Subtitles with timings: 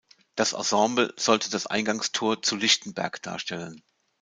[0.33, 3.83] Das Ensemble sollte das „Eingangstor zu Lichtenberg“ darstellen.